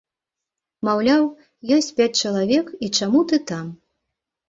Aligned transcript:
Маўляў, 0.89 1.23
ёсць 1.77 1.91
пяць 2.01 2.09
чалавек 2.21 2.75
і 2.87 2.93
чаму 2.97 3.19
ты 3.29 3.45
там? 3.53 3.65